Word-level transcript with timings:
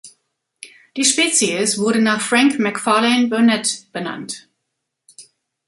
Die 0.97 1.05
Spezies 1.05 1.77
wurde 1.77 2.01
nach 2.01 2.21
Frank 2.21 2.57
Macfarlane 2.57 3.27
Burnet 3.27 3.85
benannt. 3.93 4.47